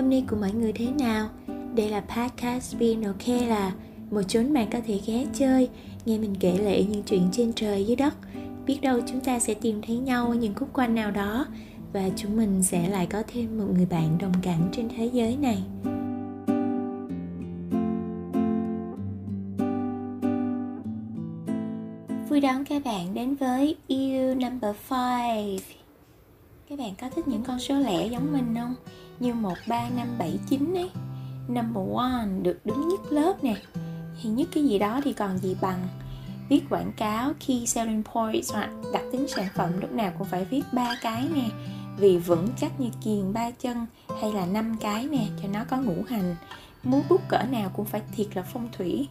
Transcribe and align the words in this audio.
hôm 0.00 0.10
nay 0.10 0.24
của 0.28 0.36
mọi 0.36 0.52
người 0.52 0.72
thế 0.72 0.86
nào? 0.98 1.28
Đây 1.74 1.88
là 1.88 2.00
podcast 2.00 2.78
Being 2.78 3.02
Okay 3.02 3.46
là 3.46 3.72
một 4.10 4.22
chốn 4.22 4.52
bạn 4.52 4.68
có 4.72 4.78
thể 4.86 5.00
ghé 5.06 5.26
chơi, 5.34 5.68
nghe 6.06 6.18
mình 6.18 6.34
kể 6.40 6.58
lệ 6.58 6.84
những 6.84 7.02
chuyện 7.02 7.28
trên 7.32 7.52
trời 7.52 7.84
dưới 7.84 7.96
đất. 7.96 8.14
Biết 8.66 8.78
đâu 8.82 9.00
chúng 9.06 9.20
ta 9.20 9.38
sẽ 9.38 9.54
tìm 9.54 9.82
thấy 9.82 9.96
nhau 9.96 10.26
ở 10.26 10.34
những 10.34 10.54
khúc 10.54 10.68
quanh 10.72 10.94
nào 10.94 11.10
đó 11.10 11.46
và 11.92 12.08
chúng 12.16 12.36
mình 12.36 12.62
sẽ 12.62 12.88
lại 12.88 13.06
có 13.06 13.22
thêm 13.26 13.58
một 13.58 13.64
người 13.74 13.86
bạn 13.86 14.18
đồng 14.18 14.32
cảnh 14.42 14.68
trên 14.72 14.88
thế 14.96 15.10
giới 15.12 15.36
này. 15.36 15.62
Vui 22.28 22.40
đón 22.40 22.64
các 22.64 22.84
bạn 22.84 23.14
đến 23.14 23.34
với 23.34 23.76
You 23.88 24.34
Number 24.34 24.76
5 24.90 25.56
Các 26.68 26.78
bạn 26.78 26.94
có 27.00 27.08
thích 27.10 27.28
những 27.28 27.42
con 27.42 27.58
số 27.58 27.78
lẻ 27.78 28.06
giống 28.06 28.32
mình 28.32 28.54
không? 28.54 28.74
Như 29.20 29.34
1, 29.34 29.54
3, 29.68 29.88
5, 29.96 30.08
7, 30.18 30.38
9 30.48 30.74
ấy. 30.74 30.90
Number 31.48 31.96
one 31.96 32.28
được 32.42 32.66
đứng 32.66 32.88
nhất 32.88 33.00
lớp 33.10 33.44
nè. 33.44 33.56
Thì 34.22 34.30
nhất 34.30 34.48
cái 34.54 34.64
gì 34.64 34.78
đó 34.78 35.00
thì 35.04 35.12
còn 35.12 35.38
gì 35.38 35.56
bằng. 35.60 35.88
Viết 36.48 36.62
quảng 36.70 36.92
cáo, 36.96 37.32
key 37.46 37.66
selling 37.66 38.02
points 38.14 38.52
hoặc 38.52 38.70
đặc 38.92 39.02
tính 39.12 39.28
sản 39.28 39.46
phẩm 39.54 39.80
lúc 39.80 39.92
nào 39.92 40.12
cũng 40.18 40.26
phải 40.26 40.44
viết 40.44 40.62
ba 40.72 40.94
cái 41.02 41.28
nè. 41.34 41.48
Vì 41.98 42.18
vững 42.18 42.48
chắc 42.60 42.80
như 42.80 42.88
kiền 43.04 43.32
ba 43.32 43.50
chân 43.50 43.86
hay 44.20 44.32
là 44.32 44.46
năm 44.46 44.76
cái 44.80 45.08
nè 45.08 45.26
cho 45.42 45.48
nó 45.48 45.64
có 45.64 45.76
ngũ 45.76 46.02
hành. 46.08 46.36
Muốn 46.82 47.02
bút 47.08 47.20
cỡ 47.28 47.42
nào 47.50 47.70
cũng 47.76 47.86
phải 47.86 48.02
thiệt 48.16 48.36
là 48.36 48.42
phong 48.42 48.68
thủy. 48.72 49.08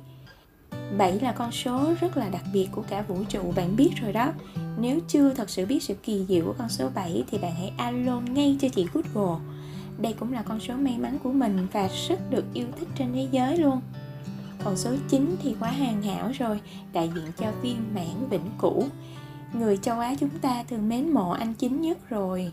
7 0.98 1.20
là 1.20 1.32
con 1.32 1.52
số 1.52 1.94
rất 2.02 2.18
là 2.18 2.30
đặc 2.30 2.44
biệt 2.54 2.68
của 2.72 2.84
cả 2.90 3.02
vũ 3.02 3.24
trụ 3.30 3.54
bạn 3.56 3.76
biết 3.76 3.90
rồi 4.02 4.14
đó. 4.14 4.34
Nếu 4.78 5.00
chưa 5.08 5.34
thật 5.34 5.50
sự 5.50 5.66
biết 5.66 5.84
sự 5.84 5.94
kỳ 6.04 6.26
diệu 6.30 6.46
của 6.46 6.56
con 6.58 6.70
số 6.70 6.90
7 6.96 7.24
thì 7.32 7.38
bạn 7.38 7.52
hãy 7.56 7.74
alo 7.78 8.20
ngay 8.20 8.58
cho 8.62 8.68
chị 8.70 8.88
Google. 8.94 9.59
Đây 10.02 10.14
cũng 10.20 10.34
là 10.34 10.42
con 10.42 10.60
số 10.60 10.74
may 10.76 10.98
mắn 10.98 11.18
của 11.24 11.32
mình 11.32 11.68
và 11.74 11.90
rất 12.08 12.20
được 12.30 12.46
yêu 12.54 12.68
thích 12.80 12.88
trên 12.98 13.14
thế 13.14 13.28
giới 13.32 13.58
luôn. 13.58 13.82
Còn 14.64 14.78
số 14.78 14.92
9 15.10 15.36
thì 15.42 15.56
quá 15.60 15.72
hoàn 15.72 16.02
hảo 16.02 16.32
rồi, 16.40 16.62
đại 16.94 17.12
diện 17.16 17.26
cho 17.38 17.52
viên 17.62 17.78
mãn 17.96 18.30
vĩnh 18.30 18.50
cửu. 18.62 18.84
Người 19.54 19.78
châu 19.78 20.00
Á 20.00 20.16
chúng 20.20 20.30
ta 20.42 20.64
thường 20.64 20.90
mến 20.90 21.10
mộ 21.10 21.32
anh 21.32 21.54
chính 21.54 21.82
nhất 21.82 22.10
rồi. 22.10 22.52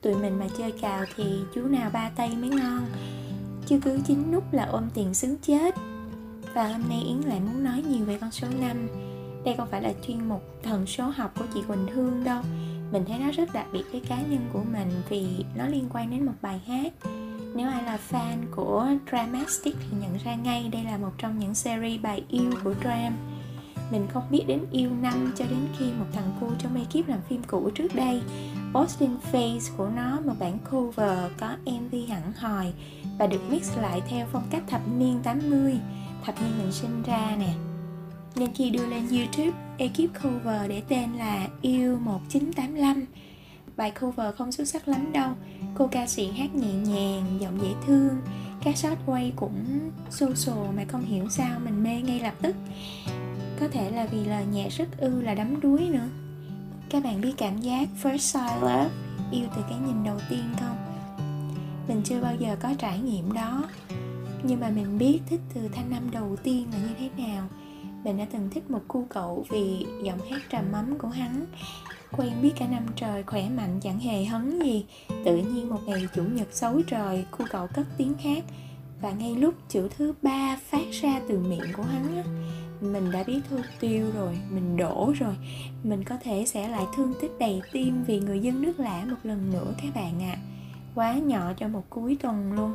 Tụi 0.00 0.14
mình 0.14 0.38
mà 0.38 0.46
chơi 0.58 0.72
cào 0.72 1.04
thì 1.16 1.24
chú 1.54 1.62
nào 1.62 1.90
ba 1.92 2.10
tay 2.16 2.36
mới 2.36 2.50
ngon. 2.50 2.86
Chứ 3.66 3.80
cứ 3.84 4.00
chín 4.06 4.32
nút 4.32 4.52
là 4.52 4.64
ôm 4.64 4.88
tiền 4.94 5.14
xứng 5.14 5.36
chết. 5.42 5.74
Và 6.54 6.68
hôm 6.68 6.82
nay 6.88 7.02
Yến 7.06 7.16
lại 7.16 7.40
muốn 7.40 7.64
nói 7.64 7.82
nhiều 7.88 8.04
về 8.04 8.18
con 8.20 8.30
số 8.30 8.48
5 8.60 8.88
Đây 9.44 9.54
không 9.56 9.68
phải 9.70 9.82
là 9.82 9.92
chuyên 10.06 10.28
mục 10.28 10.42
thần 10.62 10.86
số 10.86 11.04
học 11.04 11.32
của 11.38 11.44
chị 11.54 11.60
Quỳnh 11.68 11.86
Hương 11.86 12.24
đâu. 12.24 12.42
Mình 12.94 13.04
thấy 13.08 13.18
nó 13.18 13.30
rất 13.30 13.52
đặc 13.52 13.66
biệt 13.72 13.82
với 13.92 14.00
cá 14.00 14.16
nhân 14.16 14.48
của 14.52 14.62
mình 14.72 14.90
vì 15.08 15.26
nó 15.54 15.66
liên 15.66 15.88
quan 15.92 16.10
đến 16.10 16.26
một 16.26 16.32
bài 16.42 16.60
hát. 16.66 16.92
Nếu 17.54 17.68
ai 17.68 17.82
là 17.82 17.98
fan 18.10 18.36
của 18.56 18.86
Dramatic 19.10 19.76
thì 19.80 19.96
nhận 20.00 20.18
ra 20.24 20.34
ngay 20.34 20.68
đây 20.72 20.84
là 20.84 20.98
một 20.98 21.10
trong 21.18 21.38
những 21.38 21.54
series 21.54 22.00
bài 22.02 22.24
yêu 22.28 22.50
của 22.64 22.74
Dram. 22.84 23.12
Mình 23.90 24.06
không 24.12 24.22
biết 24.30 24.44
đến 24.46 24.60
yêu 24.72 24.90
năm 25.02 25.32
cho 25.36 25.44
đến 25.44 25.68
khi 25.78 25.84
một 25.84 26.06
thằng 26.12 26.32
cu 26.40 26.46
trong 26.58 26.74
ekip 26.74 27.08
làm 27.08 27.20
phim 27.28 27.42
cũ 27.42 27.70
trước 27.74 27.94
đây 27.94 28.22
Austin 28.74 29.10
Face 29.32 29.76
của 29.76 29.88
nó 29.96 30.20
một 30.20 30.34
bản 30.38 30.58
cover 30.70 31.18
có 31.40 31.56
MV 31.66 31.94
hẳn 32.08 32.32
hòi 32.32 32.72
và 33.18 33.26
được 33.26 33.40
mix 33.50 33.78
lại 33.78 34.02
theo 34.08 34.26
phong 34.32 34.46
cách 34.50 34.62
thập 34.66 34.80
niên 34.98 35.20
80 35.22 35.78
thập 36.24 36.34
niên 36.40 36.58
mình 36.58 36.72
sinh 36.72 37.02
ra 37.02 37.36
nè 37.38 37.73
nên 38.36 38.54
khi 38.54 38.70
đưa 38.70 38.86
lên 38.86 39.08
YouTube 39.08 39.52
ekip 39.78 40.22
cover 40.22 40.68
để 40.68 40.82
tên 40.88 41.12
là 41.12 41.48
Yêu 41.62 41.98
1985 41.98 43.06
Bài 43.76 43.92
cover 44.00 44.34
không 44.34 44.52
xuất 44.52 44.68
sắc 44.68 44.88
lắm 44.88 45.12
đâu. 45.12 45.30
Cô 45.74 45.86
ca 45.86 46.06
sĩ 46.06 46.30
hát 46.30 46.54
nhẹ 46.54 46.72
nhàng, 46.72 47.38
giọng 47.40 47.58
dễ 47.62 47.68
thương. 47.86 48.20
Các 48.64 48.76
shot 48.76 48.98
quay 49.06 49.32
cũng 49.36 49.90
social 50.10 50.70
mà 50.76 50.84
không 50.88 51.04
hiểu 51.04 51.28
sao 51.28 51.60
mình 51.64 51.82
mê 51.82 52.02
ngay 52.02 52.20
lập 52.20 52.34
tức. 52.42 52.56
Có 53.60 53.68
thể 53.68 53.90
là 53.90 54.06
vì 54.06 54.24
lời 54.24 54.44
nhạc 54.52 54.68
rất 54.68 54.88
ư 54.98 55.20
là 55.20 55.34
đắm 55.34 55.60
đuối 55.60 55.80
nữa. 55.80 56.08
Các 56.90 57.04
bạn 57.04 57.20
biết 57.20 57.32
cảm 57.36 57.60
giác 57.60 57.88
first 58.02 58.18
sight 58.18 58.62
love 58.62 58.90
Yêu 59.32 59.46
từ 59.56 59.62
cái 59.68 59.78
nhìn 59.86 60.04
đầu 60.04 60.18
tiên 60.30 60.44
không? 60.60 60.76
Mình 61.88 62.02
chưa 62.04 62.20
bao 62.20 62.34
giờ 62.34 62.56
có 62.62 62.74
trải 62.78 62.98
nghiệm 62.98 63.32
đó. 63.32 63.64
Nhưng 64.42 64.60
mà 64.60 64.70
mình 64.70 64.98
biết 64.98 65.20
thích 65.26 65.40
từ 65.54 65.68
thanh 65.68 65.90
năm 65.90 66.10
đầu 66.10 66.36
tiên 66.42 66.66
là 66.72 66.78
như 66.78 66.94
thế 66.98 67.24
nào 67.26 67.48
mình 68.04 68.18
đã 68.18 68.26
từng 68.32 68.50
thích 68.50 68.70
một 68.70 68.80
cu 68.88 69.06
cậu 69.08 69.46
vì 69.50 69.86
giọng 70.02 70.18
hát 70.30 70.42
trầm 70.50 70.64
mắm 70.72 70.98
của 70.98 71.08
hắn. 71.08 71.46
Quen 72.12 72.32
biết 72.42 72.52
cả 72.58 72.66
năm 72.66 72.86
trời 72.96 73.22
khỏe 73.22 73.48
mạnh 73.48 73.80
chẳng 73.82 73.98
hề 73.98 74.24
hấn 74.24 74.60
gì. 74.60 74.86
Tự 75.24 75.36
nhiên 75.36 75.68
một 75.68 75.80
ngày 75.86 76.08
chủ 76.14 76.22
nhật 76.22 76.48
xấu 76.50 76.82
trời 76.86 77.24
cu 77.30 77.44
cậu 77.50 77.66
cất 77.66 77.86
tiếng 77.96 78.14
hát. 78.18 78.44
Và 79.00 79.10
ngay 79.10 79.36
lúc 79.36 79.54
chữ 79.68 79.88
thứ 79.96 80.14
ba 80.22 80.58
phát 80.70 80.90
ra 80.90 81.20
từ 81.28 81.38
miệng 81.38 81.72
của 81.76 81.82
hắn 81.82 82.16
á, 82.16 82.24
mình 82.80 83.10
đã 83.10 83.24
biết 83.24 83.40
thôi 83.50 83.60
tiêu 83.80 84.10
rồi 84.14 84.38
mình 84.50 84.76
đổ 84.76 85.12
rồi. 85.18 85.34
Mình 85.82 86.04
có 86.04 86.16
thể 86.22 86.44
sẽ 86.46 86.68
lại 86.68 86.84
thương 86.96 87.14
tích 87.20 87.32
đầy 87.38 87.62
tim 87.72 88.04
vì 88.04 88.20
người 88.20 88.40
dân 88.40 88.62
nước 88.62 88.80
lã 88.80 89.04
một 89.10 89.16
lần 89.22 89.50
nữa 89.50 89.74
các 89.82 89.94
bạn 89.94 90.22
ạ. 90.22 90.36
À. 90.36 90.42
quá 90.94 91.14
nhỏ 91.14 91.52
cho 91.56 91.68
một 91.68 91.84
cuối 91.90 92.18
tuần 92.22 92.52
luôn. 92.52 92.72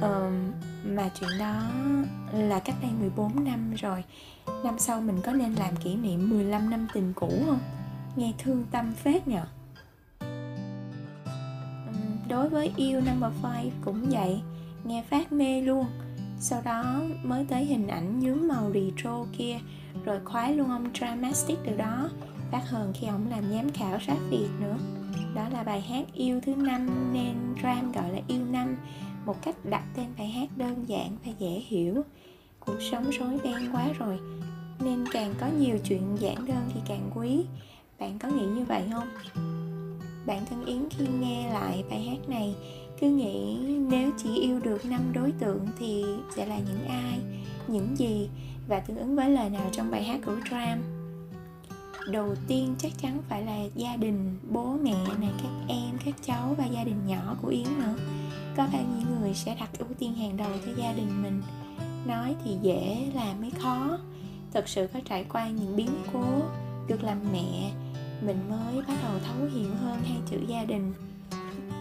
Um, 0.00 0.52
mà 0.84 1.10
chuyện 1.20 1.30
đó 1.38 1.62
là 2.32 2.58
cách 2.58 2.76
đây 2.82 2.90
14 3.00 3.44
năm 3.44 3.74
rồi. 3.74 4.04
Năm 4.64 4.78
sau 4.78 5.00
mình 5.00 5.20
có 5.24 5.32
nên 5.32 5.52
làm 5.52 5.76
kỷ 5.76 5.94
niệm 5.94 6.30
15 6.30 6.70
năm 6.70 6.86
tình 6.94 7.12
cũ 7.16 7.30
không? 7.46 7.60
Nghe 8.16 8.32
thương 8.38 8.64
tâm 8.70 8.92
phết 8.94 9.28
nhở 9.28 9.44
đối 12.34 12.48
với 12.48 12.72
yêu 12.76 13.00
number 13.00 13.32
5 13.42 13.52
cũng 13.84 14.06
vậy. 14.10 14.40
Nghe 14.84 15.04
phát 15.10 15.32
mê 15.32 15.60
luôn. 15.60 15.86
Sau 16.38 16.62
đó 16.64 17.02
mới 17.22 17.44
tới 17.44 17.64
hình 17.64 17.88
ảnh 17.88 18.20
nhướng 18.20 18.48
màu 18.48 18.72
retro 18.74 19.24
kia, 19.38 19.58
rồi 20.04 20.20
khoái 20.24 20.56
luôn 20.56 20.70
ông 20.70 20.88
dramatic 20.94 21.58
từ 21.66 21.76
đó. 21.76 22.10
Phát 22.50 22.62
hơn 22.68 22.92
khi 22.94 23.06
ông 23.06 23.30
làm 23.30 23.44
giám 23.50 23.70
khảo 23.70 23.98
sát 24.06 24.16
việt 24.30 24.48
nữa. 24.60 24.76
Đó 25.34 25.48
là 25.48 25.62
bài 25.62 25.80
hát 25.80 26.04
yêu 26.14 26.40
thứ 26.46 26.54
năm 26.54 27.12
nên 27.12 27.34
Ram 27.62 27.92
gọi 27.92 28.12
là 28.12 28.20
yêu 28.28 28.44
năm 28.44 28.76
một 29.26 29.42
cách 29.42 29.56
đặt 29.64 29.84
tên 29.96 30.06
bài 30.18 30.28
hát 30.28 30.48
đơn 30.56 30.84
giản 30.88 31.16
và 31.24 31.32
dễ 31.38 31.62
hiểu. 31.66 32.02
Cuộc 32.60 32.76
sống 32.90 33.10
rối 33.10 33.38
ren 33.44 33.72
quá 33.72 33.88
rồi, 33.98 34.18
nên 34.80 35.04
càng 35.12 35.34
có 35.40 35.46
nhiều 35.58 35.78
chuyện 35.84 36.16
giản 36.20 36.46
đơn 36.46 36.70
thì 36.74 36.80
càng 36.88 37.10
quý. 37.14 37.44
Bạn 37.98 38.18
có 38.18 38.28
nghĩ 38.28 38.46
như 38.46 38.64
vậy 38.64 38.82
không? 38.92 39.08
Bạn 40.26 40.46
thân 40.50 40.64
yến 40.64 40.88
khi 40.90 41.06
nghe 41.20 41.52
lại 41.52 41.84
bài 41.90 42.02
hát 42.02 42.28
này, 42.28 42.54
cứ 43.00 43.10
nghĩ 43.10 43.58
nếu 43.90 44.10
chỉ 44.22 44.34
yêu 44.40 44.60
được 44.60 44.84
năm 44.84 45.12
đối 45.14 45.32
tượng 45.32 45.66
thì 45.78 46.04
sẽ 46.36 46.46
là 46.46 46.58
những 46.58 46.84
ai, 46.88 47.18
những 47.68 47.96
gì 47.96 48.28
và 48.68 48.80
tương 48.80 48.96
ứng 48.96 49.16
với 49.16 49.30
lời 49.30 49.50
nào 49.50 49.68
trong 49.72 49.90
bài 49.90 50.04
hát 50.04 50.20
của 50.26 50.36
Tram 50.50 50.78
đầu 52.06 52.34
tiên 52.48 52.74
chắc 52.78 52.92
chắn 53.02 53.18
phải 53.28 53.42
là 53.42 53.58
gia 53.74 53.96
đình, 53.96 54.38
bố 54.50 54.76
mẹ 54.82 54.94
này, 55.20 55.30
các 55.42 55.50
em, 55.68 55.98
các 56.04 56.14
cháu 56.26 56.54
và 56.58 56.64
gia 56.64 56.84
đình 56.84 57.06
nhỏ 57.06 57.36
của 57.42 57.48
yến 57.48 57.66
nữa 57.78 57.94
có 58.56 58.66
bao 58.72 58.82
nhiêu 58.82 59.08
người 59.20 59.34
sẽ 59.34 59.56
đặt 59.60 59.78
ưu 59.78 59.88
tiên 59.98 60.14
hàng 60.14 60.36
đầu 60.36 60.50
cho 60.66 60.72
gia 60.76 60.92
đình 60.92 61.22
mình? 61.22 61.42
Nói 62.06 62.34
thì 62.44 62.56
dễ, 62.62 63.06
làm 63.14 63.40
mới 63.40 63.50
khó. 63.50 63.98
Thật 64.52 64.68
sự 64.68 64.88
có 64.94 65.00
trải 65.04 65.24
qua 65.24 65.48
những 65.48 65.76
biến 65.76 65.90
cố, 66.12 66.24
được 66.88 67.04
làm 67.04 67.18
mẹ, 67.32 67.70
mình 68.26 68.38
mới 68.50 68.76
bắt 68.88 68.94
đầu 69.02 69.12
thấu 69.24 69.48
hiểu 69.54 69.70
hơn 69.82 69.98
hai 70.04 70.18
chữ 70.30 70.36
gia 70.48 70.64
đình. 70.64 70.92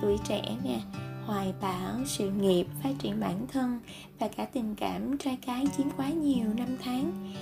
Tuổi 0.01 0.17
trẻ 0.27 0.55
nè, 0.63 0.79
hoài 1.25 1.53
bão, 1.61 1.95
sự 2.05 2.31
nghiệp, 2.31 2.67
phát 2.83 2.93
triển 2.99 3.19
bản 3.19 3.47
thân 3.53 3.79
và 4.19 4.27
cả 4.27 4.45
tình 4.45 4.75
cảm 4.75 5.17
trai 5.17 5.37
cái 5.45 5.65
chiếm 5.77 5.87
quá 5.97 6.09
nhiều 6.09 6.45
năm 6.57 6.77
tháng. 6.83 7.33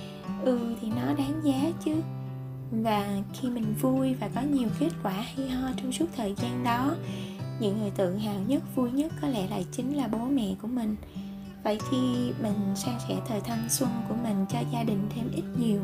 Ừ 0.44 0.74
thì 0.80 0.88
nó 0.88 1.14
đáng 1.14 1.40
giá 1.44 1.70
chứ. 1.84 1.94
Và 2.70 3.22
khi 3.34 3.50
mình 3.50 3.74
vui 3.80 4.14
và 4.14 4.28
có 4.34 4.40
nhiều 4.40 4.68
kết 4.78 4.90
quả 5.02 5.12
hay 5.12 5.50
ho 5.50 5.68
trong 5.76 5.92
suốt 5.92 6.06
thời 6.16 6.34
gian 6.34 6.64
đó 6.64 6.94
những 7.60 7.80
người 7.80 7.90
tự 7.90 8.16
hào 8.16 8.40
nhất, 8.46 8.62
vui 8.74 8.90
nhất 8.90 9.12
có 9.22 9.28
lẽ 9.28 9.46
lại 9.48 9.66
chính 9.72 9.96
là 9.96 10.08
bố 10.08 10.18
mẹ 10.18 10.54
của 10.62 10.68
mình. 10.68 10.96
Vậy 11.64 11.78
khi 11.90 12.32
mình 12.42 12.76
san 12.76 12.94
sẻ 13.08 13.16
thời 13.28 13.40
thanh 13.40 13.68
xuân 13.70 13.90
của 14.08 14.14
mình 14.22 14.46
cho 14.48 14.58
gia 14.72 14.82
đình 14.82 15.08
thêm 15.14 15.30
ít 15.34 15.44
nhiều. 15.58 15.80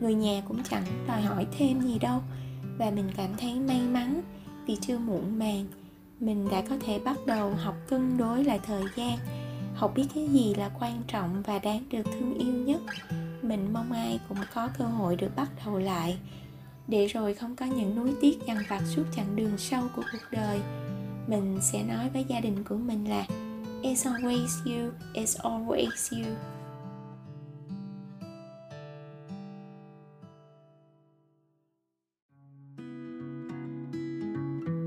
Người 0.00 0.14
nhà 0.14 0.42
cũng 0.48 0.62
chẳng 0.70 0.84
đòi 1.08 1.22
hỏi 1.22 1.46
thêm 1.58 1.80
gì 1.80 1.98
đâu. 1.98 2.20
Và 2.78 2.90
mình 2.90 3.10
cảm 3.16 3.30
thấy 3.38 3.60
may 3.60 3.80
mắn 3.80 4.22
vì 4.66 4.76
chưa 4.80 4.98
muộn 4.98 5.38
màng. 5.38 5.66
Mình 6.20 6.48
đã 6.50 6.62
có 6.68 6.76
thể 6.86 6.98
bắt 6.98 7.16
đầu 7.26 7.54
học 7.54 7.74
cân 7.88 8.18
đối 8.18 8.44
lại 8.44 8.60
thời 8.66 8.84
gian. 8.96 9.18
Học 9.74 9.92
biết 9.94 10.06
cái 10.14 10.28
gì 10.28 10.54
là 10.54 10.70
quan 10.80 11.02
trọng 11.08 11.42
và 11.42 11.58
đáng 11.58 11.84
được 11.90 12.02
thương 12.04 12.34
yêu 12.38 12.52
nhất. 12.52 12.80
Mình 13.42 13.72
mong 13.72 13.92
ai 13.92 14.20
cũng 14.28 14.38
có 14.54 14.68
cơ 14.78 14.84
hội 14.84 15.16
được 15.16 15.36
bắt 15.36 15.50
đầu 15.66 15.78
lại. 15.78 16.18
Để 16.88 17.06
rồi 17.06 17.34
không 17.34 17.56
có 17.56 17.66
những 17.66 17.96
nuối 17.96 18.14
tiếc 18.20 18.38
dằn 18.46 18.58
vặt 18.68 18.82
suốt 18.86 19.04
chặng 19.16 19.36
đường 19.36 19.58
sâu 19.58 19.82
của 19.96 20.02
cuộc 20.12 20.26
đời 20.30 20.60
mình 21.26 21.58
sẽ 21.60 21.82
nói 21.82 22.10
với 22.12 22.24
gia 22.28 22.40
đình 22.40 22.64
của 22.68 22.76
mình 22.76 23.08
là, 23.08 23.26
it's 23.82 24.12
always 24.12 24.46
you, 24.64 24.90
it's 25.14 25.36
always 25.42 26.22
you. 26.22 26.34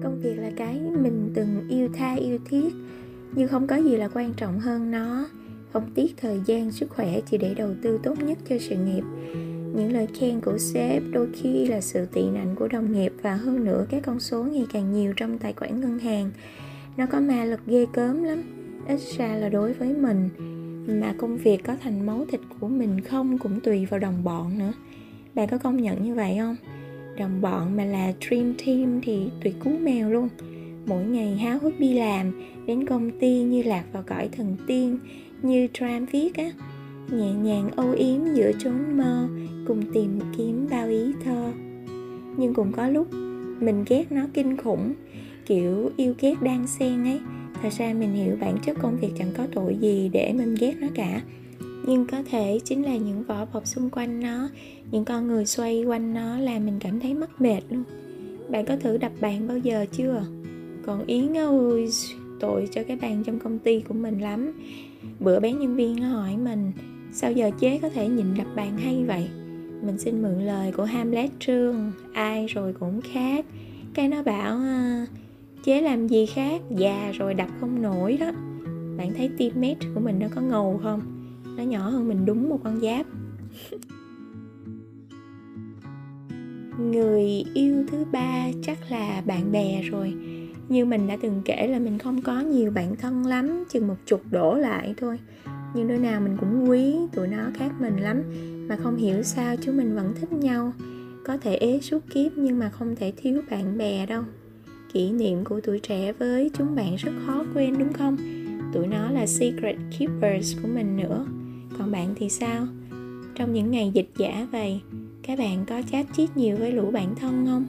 Công 0.03 0.19
việc 0.23 0.35
là 0.35 0.51
cái 0.57 0.79
mình 0.79 1.31
từng 1.35 1.67
yêu 1.69 1.89
tha, 1.93 2.13
yêu 2.13 2.39
thiết, 2.45 2.73
nhưng 3.35 3.47
không 3.47 3.67
có 3.67 3.75
gì 3.75 3.97
là 3.97 4.09
quan 4.13 4.33
trọng 4.33 4.59
hơn 4.59 4.91
nó. 4.91 5.25
Không 5.73 5.91
tiếc 5.95 6.17
thời 6.17 6.41
gian, 6.45 6.71
sức 6.71 6.89
khỏe 6.89 7.21
chỉ 7.21 7.37
để 7.37 7.53
đầu 7.53 7.73
tư 7.83 7.99
tốt 8.03 8.23
nhất 8.23 8.37
cho 8.49 8.55
sự 8.59 8.75
nghiệp 8.75 9.03
những 9.79 9.93
lời 9.93 10.07
khen 10.19 10.41
của 10.41 10.57
sếp 10.57 11.03
đôi 11.11 11.27
khi 11.33 11.65
là 11.65 11.81
sự 11.81 12.05
tị 12.05 12.21
nạnh 12.29 12.55
của 12.55 12.67
đồng 12.67 12.91
nghiệp 12.91 13.13
và 13.21 13.35
hơn 13.35 13.65
nữa 13.65 13.85
các 13.89 14.03
con 14.05 14.19
số 14.19 14.43
ngày 14.43 14.65
càng 14.73 14.93
nhiều 14.93 15.13
trong 15.15 15.37
tài 15.37 15.53
khoản 15.53 15.81
ngân 15.81 15.99
hàng. 15.99 16.31
Nó 16.97 17.05
có 17.05 17.19
ma 17.19 17.45
lực 17.45 17.59
ghê 17.65 17.85
cớm 17.93 18.23
lắm, 18.23 18.41
ít 18.87 18.99
ra 19.17 19.35
là 19.35 19.49
đối 19.49 19.73
với 19.73 19.93
mình. 19.93 20.29
Mà 21.01 21.13
công 21.17 21.37
việc 21.37 21.63
có 21.63 21.75
thành 21.83 22.05
máu 22.05 22.25
thịt 22.31 22.41
của 22.59 22.67
mình 22.67 23.01
không 23.01 23.37
cũng 23.37 23.59
tùy 23.59 23.85
vào 23.85 23.99
đồng 23.99 24.23
bọn 24.23 24.59
nữa. 24.59 24.73
Bạn 25.35 25.47
có 25.49 25.57
công 25.57 25.81
nhận 25.81 26.03
như 26.03 26.15
vậy 26.15 26.35
không? 26.39 26.55
Đồng 27.17 27.41
bọn 27.41 27.77
mà 27.77 27.85
là 27.85 28.13
dream 28.29 28.53
team 28.65 28.99
thì 29.03 29.29
tuyệt 29.43 29.55
cú 29.63 29.69
mèo 29.69 30.09
luôn. 30.09 30.29
Mỗi 30.85 31.03
ngày 31.03 31.37
háo 31.37 31.59
hức 31.59 31.79
đi 31.79 31.93
làm, 31.93 32.31
đến 32.65 32.85
công 32.85 33.11
ty 33.19 33.41
như 33.43 33.63
lạc 33.63 33.83
vào 33.93 34.03
cõi 34.07 34.29
thần 34.37 34.57
tiên, 34.67 34.99
như 35.41 35.67
Tram 35.73 36.05
viết 36.05 36.35
á. 36.35 36.51
Nhẹ 37.11 37.33
nhàng 37.33 37.69
âu 37.75 37.91
yếm 37.91 38.19
giữa 38.33 38.51
chốn 38.59 38.97
mơ 38.97 39.27
cùng 39.69 39.83
tìm 39.93 40.19
kiếm 40.37 40.67
bao 40.71 40.87
ý 40.87 41.13
thơ. 41.23 41.51
Nhưng 42.37 42.53
cũng 42.53 42.71
có 42.71 42.87
lúc, 42.87 43.07
mình 43.59 43.85
ghét 43.89 44.11
nó 44.11 44.21
kinh 44.33 44.57
khủng, 44.57 44.93
kiểu 45.45 45.91
yêu 45.97 46.13
ghét 46.19 46.41
đang 46.41 46.67
xen 46.67 47.03
ấy. 47.03 47.19
Thật 47.61 47.69
ra 47.77 47.93
mình 47.93 48.13
hiểu 48.13 48.37
bản 48.41 48.57
chất 48.65 48.77
công 48.81 48.97
việc 49.01 49.11
chẳng 49.19 49.31
có 49.37 49.47
tội 49.53 49.77
gì 49.81 50.09
để 50.13 50.33
mình 50.33 50.55
ghét 50.59 50.73
nó 50.79 50.87
cả. 50.95 51.21
Nhưng 51.85 52.07
có 52.07 52.17
thể 52.31 52.59
chính 52.63 52.85
là 52.85 52.97
những 52.97 53.23
vỏ 53.23 53.45
bọc 53.53 53.67
xung 53.67 53.89
quanh 53.89 54.19
nó, 54.19 54.49
những 54.91 55.05
con 55.05 55.27
người 55.27 55.45
xoay 55.45 55.83
quanh 55.83 56.13
nó 56.13 56.39
làm 56.39 56.65
mình 56.65 56.79
cảm 56.79 56.99
thấy 56.99 57.13
mất 57.13 57.41
mệt 57.41 57.61
luôn. 57.69 57.83
Bạn 58.49 58.65
có 58.65 58.75
thử 58.75 58.97
đập 58.97 59.11
bàn 59.21 59.47
bao 59.47 59.57
giờ 59.57 59.85
chưa? 59.91 60.25
Còn 60.85 61.05
yến 61.05 61.37
ơi, 61.37 61.89
tội 62.39 62.69
cho 62.71 62.83
cái 62.83 62.97
bàn 63.01 63.23
trong 63.25 63.39
công 63.39 63.59
ty 63.59 63.79
của 63.79 63.93
mình 63.93 64.19
lắm. 64.19 64.51
Bữa 65.19 65.39
bán 65.39 65.59
nhân 65.59 65.75
viên 65.75 65.99
nó 65.99 66.07
hỏi 66.07 66.37
mình, 66.37 66.71
sao 67.11 67.31
giờ 67.31 67.51
chế 67.59 67.79
có 67.81 67.89
thể 67.89 68.07
nhịn 68.07 68.25
đập 68.37 68.47
bàn 68.55 68.77
hay 68.77 69.03
vậy? 69.07 69.29
Mình 69.81 69.97
xin 69.97 70.21
mượn 70.21 70.45
lời 70.45 70.71
của 70.71 70.83
Hamlet 70.83 71.29
trương, 71.39 71.91
ai 72.13 72.47
rồi 72.47 72.73
cũng 72.79 73.01
khác. 73.01 73.45
Cái 73.93 74.07
nó 74.07 74.23
bảo 74.23 74.57
à, 74.57 75.05
chế 75.63 75.81
làm 75.81 76.07
gì 76.07 76.25
khác, 76.25 76.61
già 76.69 77.11
rồi 77.11 77.33
đập 77.33 77.47
không 77.59 77.81
nổi 77.81 78.17
đó. 78.17 78.31
Bạn 78.97 79.13
thấy 79.17 79.29
teammate 79.39 79.87
của 79.93 79.99
mình 79.99 80.19
nó 80.19 80.27
có 80.35 80.41
ngầu 80.41 80.79
không? 80.83 81.01
Nó 81.57 81.63
nhỏ 81.63 81.89
hơn 81.89 82.07
mình 82.07 82.25
đúng 82.25 82.49
một 82.49 82.59
con 82.63 82.79
giáp. 82.81 83.05
Người 86.79 87.43
yêu 87.53 87.85
thứ 87.91 88.05
ba 88.11 88.45
chắc 88.61 88.77
là 88.89 89.21
bạn 89.25 89.51
bè 89.51 89.81
rồi. 89.81 90.13
Như 90.69 90.85
mình 90.85 91.07
đã 91.07 91.17
từng 91.21 91.41
kể 91.45 91.67
là 91.67 91.79
mình 91.79 91.97
không 91.97 92.21
có 92.21 92.39
nhiều 92.39 92.71
bạn 92.71 92.95
thân 92.95 93.25
lắm, 93.25 93.63
chừng 93.69 93.87
một 93.87 93.95
chục 94.05 94.21
đổ 94.31 94.55
lại 94.55 94.93
thôi. 94.97 95.19
Nhưng 95.73 95.87
đứa 95.87 95.97
nào 95.97 96.21
mình 96.21 96.37
cũng 96.39 96.69
quý, 96.69 96.95
tụi 97.11 97.27
nó 97.27 97.43
khác 97.53 97.71
mình 97.79 97.97
lắm 97.97 98.23
mà 98.69 98.75
không 98.75 98.95
hiểu 98.95 99.23
sao 99.23 99.55
chúng 99.61 99.77
mình 99.77 99.95
vẫn 99.95 100.13
thích 100.15 100.33
nhau. 100.33 100.73
Có 101.25 101.37
thể 101.37 101.55
ế 101.55 101.79
suốt 101.81 101.99
kiếp 102.13 102.31
nhưng 102.35 102.59
mà 102.59 102.69
không 102.69 102.95
thể 102.95 103.13
thiếu 103.17 103.41
bạn 103.49 103.77
bè 103.77 104.05
đâu. 104.05 104.23
Kỷ 104.93 105.11
niệm 105.11 105.43
của 105.45 105.61
tuổi 105.63 105.79
trẻ 105.79 106.13
với 106.13 106.51
chúng 106.57 106.75
bạn 106.75 106.95
rất 106.95 107.11
khó 107.25 107.45
quên, 107.53 107.77
đúng 107.79 107.93
không? 107.93 108.17
Tụi 108.73 108.87
nó 108.87 109.11
là 109.11 109.25
secret 109.25 109.75
keepers 109.99 110.57
của 110.61 110.67
mình 110.67 110.97
nữa. 110.97 111.25
Còn 111.77 111.91
bạn 111.91 112.13
thì 112.15 112.29
sao? 112.29 112.67
Trong 113.35 113.53
những 113.53 113.71
ngày 113.71 113.91
dịch 113.93 114.09
giả 114.17 114.47
vậy, 114.51 114.81
các 115.23 115.39
bạn 115.39 115.65
có 115.65 115.81
chat 115.91 116.05
chít 116.13 116.37
nhiều 116.37 116.57
với 116.57 116.71
lũ 116.71 116.91
bạn 116.91 117.15
thân 117.15 117.45
không? 117.47 117.65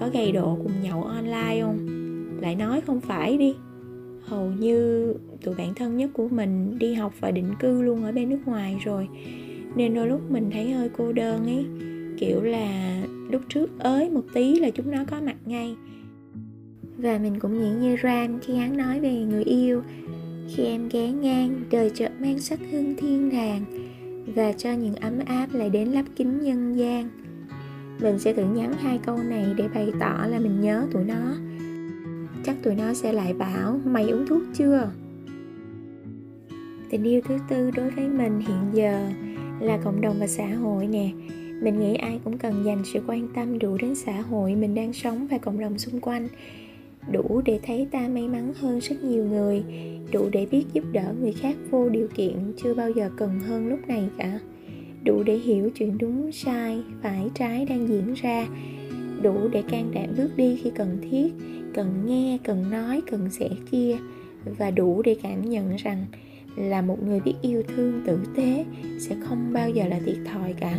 Có 0.00 0.08
gầy 0.12 0.32
độ 0.32 0.58
cùng 0.62 0.72
nhậu 0.82 1.02
online 1.02 1.60
không? 1.62 1.88
Lại 2.40 2.54
nói 2.54 2.80
không 2.80 3.00
phải 3.00 3.38
đi. 3.38 3.54
Hầu 4.24 4.50
như 4.50 5.14
tụi 5.44 5.54
bạn 5.54 5.74
thân 5.74 5.96
nhất 5.96 6.10
của 6.14 6.28
mình 6.28 6.78
đi 6.78 6.94
học 6.94 7.12
và 7.20 7.30
định 7.30 7.54
cư 7.60 7.82
luôn 7.82 8.04
ở 8.04 8.12
bên 8.12 8.28
nước 8.28 8.40
ngoài 8.46 8.76
rồi 8.84 9.08
nên 9.78 9.94
đôi 9.94 10.08
lúc 10.08 10.30
mình 10.30 10.50
thấy 10.52 10.70
hơi 10.70 10.88
cô 10.96 11.12
đơn 11.12 11.46
ấy. 11.46 11.66
Kiểu 12.18 12.42
là 12.42 13.02
lúc 13.30 13.42
trước 13.48 13.78
ới 13.78 14.10
một 14.10 14.24
tí 14.34 14.60
là 14.60 14.70
chúng 14.70 14.90
nó 14.90 15.04
có 15.10 15.20
mặt 15.20 15.36
ngay. 15.44 15.76
Và 16.96 17.18
mình 17.18 17.38
cũng 17.40 17.58
nghĩ 17.58 17.70
như 17.70 17.96
Ram 18.02 18.38
khi 18.38 18.56
hắn 18.56 18.76
nói 18.76 19.00
về 19.00 19.12
người 19.12 19.44
yêu. 19.44 19.82
Khi 20.48 20.64
em 20.64 20.88
ghé 20.88 21.12
ngang, 21.12 21.60
đời 21.70 21.90
chợt 21.94 22.12
mang 22.20 22.38
sắc 22.38 22.60
hương 22.72 22.94
thiên 22.96 23.30
đàng. 23.30 23.64
Và 24.34 24.52
cho 24.52 24.72
những 24.72 24.94
ấm 24.94 25.18
áp 25.26 25.46
lại 25.52 25.70
đến 25.70 25.88
lắp 25.88 26.04
kính 26.16 26.40
nhân 26.42 26.78
gian. 26.78 27.08
Mình 28.00 28.18
sẽ 28.18 28.32
thử 28.32 28.44
nhắn 28.54 28.72
hai 28.72 28.98
câu 28.98 29.18
này 29.18 29.46
để 29.56 29.68
bày 29.74 29.92
tỏ 30.00 30.26
là 30.28 30.38
mình 30.38 30.60
nhớ 30.60 30.86
tụi 30.92 31.04
nó. 31.04 31.34
Chắc 32.44 32.56
tụi 32.62 32.74
nó 32.74 32.94
sẽ 32.94 33.12
lại 33.12 33.34
bảo, 33.34 33.80
mày 33.84 34.08
uống 34.08 34.26
thuốc 34.26 34.42
chưa? 34.54 34.90
Tình 36.90 37.02
yêu 37.02 37.20
thứ 37.28 37.38
tư 37.48 37.70
đối 37.70 37.90
với 37.90 38.08
mình 38.08 38.40
hiện 38.40 38.62
giờ 38.72 39.08
là 39.60 39.78
cộng 39.84 40.00
đồng 40.00 40.16
và 40.20 40.26
xã 40.26 40.46
hội 40.46 40.86
nè. 40.86 41.10
Mình 41.62 41.80
nghĩ 41.80 41.94
ai 41.94 42.20
cũng 42.24 42.38
cần 42.38 42.64
dành 42.64 42.82
sự 42.84 43.00
quan 43.06 43.28
tâm 43.34 43.58
đủ 43.58 43.76
đến 43.76 43.94
xã 43.94 44.20
hội 44.20 44.54
mình 44.54 44.74
đang 44.74 44.92
sống 44.92 45.26
và 45.30 45.38
cộng 45.38 45.60
đồng 45.60 45.78
xung 45.78 46.00
quanh. 46.00 46.28
Đủ 47.12 47.42
để 47.44 47.60
thấy 47.62 47.86
ta 47.90 48.08
may 48.08 48.28
mắn 48.28 48.52
hơn 48.56 48.78
rất 48.78 49.04
nhiều 49.04 49.24
người. 49.24 49.62
Đủ 50.12 50.28
để 50.32 50.46
biết 50.50 50.64
giúp 50.72 50.84
đỡ 50.92 51.14
người 51.20 51.32
khác 51.32 51.56
vô 51.70 51.88
điều 51.88 52.08
kiện 52.14 52.52
chưa 52.62 52.74
bao 52.74 52.90
giờ 52.90 53.10
cần 53.16 53.40
hơn 53.40 53.68
lúc 53.68 53.80
này 53.88 54.08
cả. 54.18 54.38
Đủ 55.04 55.22
để 55.22 55.38
hiểu 55.38 55.70
chuyện 55.70 55.98
đúng, 55.98 56.32
sai, 56.32 56.82
phải, 57.02 57.30
trái 57.34 57.64
đang 57.64 57.88
diễn 57.88 58.14
ra. 58.14 58.46
Đủ 59.22 59.48
để 59.52 59.62
can 59.70 59.90
đảm 59.94 60.14
bước 60.16 60.36
đi 60.36 60.56
khi 60.62 60.70
cần 60.74 60.98
thiết, 61.10 61.32
cần 61.74 62.06
nghe, 62.06 62.38
cần 62.44 62.70
nói, 62.70 63.02
cần 63.10 63.30
sẻ 63.30 63.48
chia. 63.70 63.96
Và 64.58 64.70
đủ 64.70 65.02
để 65.02 65.16
cảm 65.22 65.50
nhận 65.50 65.76
rằng 65.76 66.04
là 66.58 66.82
một 66.82 67.02
người 67.02 67.20
biết 67.20 67.34
yêu 67.42 67.62
thương 67.68 68.02
tử 68.06 68.18
tế 68.36 68.64
sẽ 68.98 69.16
không 69.24 69.52
bao 69.52 69.70
giờ 69.70 69.86
là 69.88 70.00
thiệt 70.06 70.16
thòi 70.32 70.52
cả. 70.52 70.78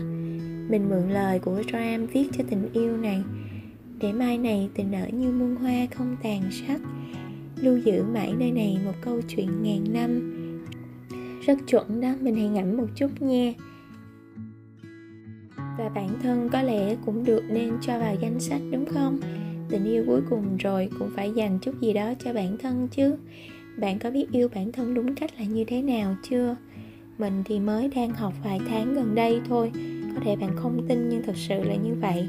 Mình 0.70 0.90
mượn 0.90 1.10
lời 1.10 1.40
của 1.40 1.64
Ram 1.74 2.08
viết 2.08 2.30
cho 2.38 2.44
tình 2.50 2.70
yêu 2.74 2.98
này. 2.98 3.24
Để 4.00 4.14
mai 4.14 4.38
này 4.38 4.70
tình 4.74 4.92
nở 4.92 5.08
như 5.12 5.31
muôn 5.31 5.56
hoa 5.56 5.88
không 5.96 6.16
tàn 6.24 6.42
sắc, 6.52 6.81
lưu 7.56 7.78
giữ 7.78 8.04
mãi 8.04 8.34
nơi 8.40 8.52
này 8.52 8.78
một 8.86 8.94
câu 9.02 9.22
chuyện 9.28 9.64
ngàn 9.64 9.94
năm. 9.94 10.36
Rất 11.46 11.60
chuẩn 11.68 12.02
đó, 12.02 12.14
mình 12.22 12.36
hãy 12.36 12.50
ngẫm 12.50 12.78
một 12.78 12.88
chút 12.96 13.22
nha. 13.22 13.54
Và 15.78 15.90
bản 15.96 16.10
thân 16.24 16.50
có 16.50 16.62
lẽ 16.62 16.96
cũng 17.06 17.24
được 17.24 17.44
nên 17.50 17.74
cho 17.81 18.00
vào 18.00 18.16
danh 18.22 18.40
sách, 18.40 18.62
đúng 18.72 18.86
không? 18.86 19.20
Tình 19.70 19.86
yêu 19.86 20.04
cuối 20.08 20.22
cùng 20.30 20.58
rồi 20.58 20.90
cũng 21.00 21.10
phải 21.16 21.31
dành 21.31 21.59
chút 21.62 21.81
gì 21.81 21.94
đó 21.94 22.14
cho 22.24 22.33
bản 22.33 22.57
thân 22.57 22.88
chứ 22.92 23.16
bạn 23.80 24.00
có 24.00 24.12
biết 24.12 24.26
yêu 24.31 24.48
bản 24.56 24.71
thân 24.71 24.94
đúng 24.94 25.16
cách 25.16 25.31
là 25.40 25.45
như 25.45 25.64
thế 25.64 25.81
nào 25.81 26.16
chưa? 26.30 26.56
Mình 27.18 27.44
thì 27.45 27.59
mới 27.59 27.88
đang 27.88 28.09
học 28.09 28.33
vài 28.44 28.59
tháng 28.69 28.94
gần 28.94 29.16
đây 29.16 29.42
thôi. 29.50 29.71
Có 30.16 30.21
thể 30.26 30.36
bạn 30.36 30.56
không 30.56 30.86
tin 30.88 31.09
nhưng 31.09 31.24
thật 31.24 31.36
sự 31.36 31.64
là 31.64 31.76
như 31.76 31.95
vậy. 32.02 32.28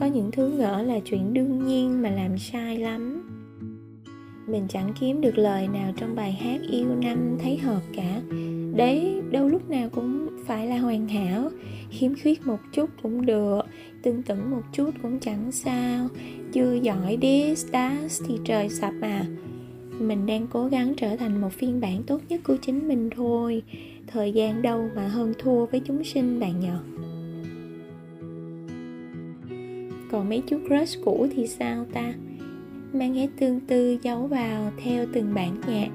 Có 0.00 0.06
những 0.06 0.30
thứ 0.30 0.48
ngỡ 0.48 0.82
là 0.82 1.00
chuyện 1.04 1.34
đương 1.34 1.66
nhiên 1.66 2.02
mà 2.02 2.10
làm 2.10 2.38
sai 2.38 2.78
lắm. 2.78 3.28
Mình 4.46 4.66
chẳng 4.68 4.92
kiếm 5.00 5.20
được 5.20 5.38
lời 5.38 5.68
nào 5.68 5.92
trong 5.96 6.14
bài 6.14 6.32
hát 6.32 6.60
yêu 6.70 6.86
năm 7.02 7.36
thấy 7.42 7.56
hợp 7.56 7.80
cả. 7.96 8.20
Đấy, 8.76 9.20
đâu 9.30 9.48
lúc 9.48 9.70
nào 9.70 9.88
cũng 9.88 10.28
phải 10.46 10.66
là 10.66 10.78
hoàn 10.78 11.08
hảo. 11.08 11.50
Khiếm 11.90 12.12
khuyết 12.22 12.46
một 12.46 12.58
chút 12.72 12.90
cũng 13.02 13.26
được 13.26 13.62
tương 14.02 14.22
tự 14.22 14.34
một 14.34 14.62
chút 14.72 14.90
cũng 15.02 15.18
chẳng 15.18 15.52
sao. 15.52 16.08
Chưa 16.52 16.74
giỏi 16.74 17.16
đi 17.16 17.54
stars 17.54 18.22
thì 18.28 18.34
trời 18.44 18.68
sập 18.68 18.92
à 19.00 19.26
mình 20.00 20.26
đang 20.26 20.46
cố 20.50 20.66
gắng 20.66 20.94
trở 20.96 21.16
thành 21.16 21.40
một 21.40 21.52
phiên 21.52 21.80
bản 21.80 22.02
tốt 22.02 22.20
nhất 22.28 22.40
của 22.44 22.56
chính 22.56 22.88
mình 22.88 23.10
thôi. 23.16 23.62
Thời 24.06 24.32
gian 24.32 24.62
đâu 24.62 24.88
mà 24.96 25.08
hơn 25.08 25.32
thua 25.38 25.66
với 25.66 25.80
chúng 25.80 26.04
sinh, 26.04 26.40
bạn 26.40 26.60
nhỏ 26.60 26.80
còn 30.12 30.28
mấy 30.28 30.42
chú 30.46 30.58
crush 30.66 31.04
cũ 31.04 31.26
thì 31.36 31.46
sao 31.46 31.86
ta? 31.92 32.12
Mang 32.92 33.14
hết 33.14 33.28
tương 33.38 33.60
tư, 33.60 33.98
giấu 34.02 34.26
vào, 34.26 34.72
theo 34.76 35.06
từng 35.12 35.34
bản 35.34 35.60
nhạc, 35.66 35.88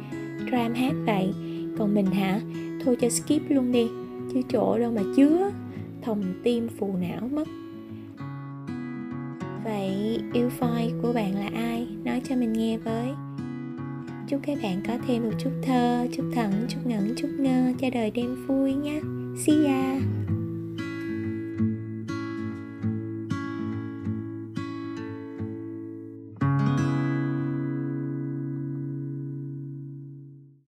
Ram 0.52 0.74
hát 0.74 0.94
vậy. 1.06 1.34
Còn 1.78 1.94
mình 1.94 2.06
hả? 2.06 2.42
Thôi 2.86 2.98
cho 3.02 3.10
skip 3.10 3.42
luôn 3.50 3.72
đi, 3.72 3.88
chứ 4.34 4.42
chỗ 4.50 4.80
đâu 4.80 4.92
mà 4.92 5.02
chứa. 5.16 5.52
Thòng 6.02 6.24
tim 6.44 6.68
phù 6.68 6.94
não 7.02 7.30
mất. 7.32 7.48
Vậy 9.64 10.20
yêu 10.34 10.50
phoi 10.50 10.92
của 11.02 11.14
bạn 11.14 11.36
là 11.36 11.50
ai? 11.56 11.88
Nói 12.04 12.22
cho 12.30 12.36
mình 12.36 12.54
nghe 12.54 12.78
với 12.78 13.10
chúc 14.28 14.40
các 14.44 14.58
bạn 14.64 14.82
có 14.88 14.98
thêm 15.08 15.24
một 15.24 15.36
chút 15.40 15.52
thơ, 15.62 16.08
chút 16.18 16.24
thẩn 16.36 16.52
chút 16.70 16.80
ngẩn, 16.86 17.14
chút 17.18 17.28
ngơ, 17.38 17.72
cho 17.82 17.90
đời 17.94 18.12
đêm 18.12 18.46
vui 18.48 18.74
nhé 18.74 19.00
see 19.46 19.66
ya. 19.66 20.00